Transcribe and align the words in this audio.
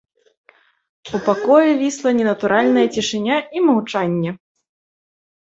У 1.17 1.21
пакоі 1.27 1.75
вісла 1.81 2.09
ненатуральная 2.21 2.87
цішыня 2.97 3.37
і 3.59 3.65
маўчанне. 3.69 4.31